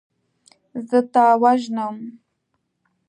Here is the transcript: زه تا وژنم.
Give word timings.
زه 0.87 0.99
تا 1.13 1.25
وژنم. 1.41 1.95